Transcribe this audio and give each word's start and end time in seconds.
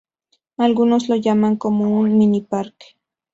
Algunos 0.57 1.09
lo 1.09 1.15
llaman 1.15 1.57
como 1.57 1.99
un 1.99 2.17
mini 2.17 2.41
parque. 2.41 2.97